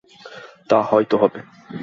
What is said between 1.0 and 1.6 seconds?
তো হবে।